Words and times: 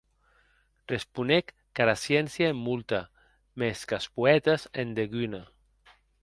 Responec 0.91 1.45
qu'ara 1.79 1.95
sciéncia 2.03 2.47
en 2.53 2.59
molta; 2.69 3.01
mès 3.65 3.79
qu'as 3.93 4.05
poètes 4.17 4.65
en 4.87 4.97
deguna. 5.03 5.41